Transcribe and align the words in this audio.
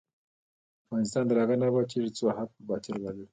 افغانستان 0.85 1.23
تر 1.29 1.37
هغو 1.41 1.55
نه 1.61 1.65
ابادیږي، 1.69 2.09
ترڅو 2.13 2.25
حق 2.37 2.49
پر 2.55 2.63
باطل 2.69 2.93
غالب 3.03 3.21
نشي. 3.21 3.25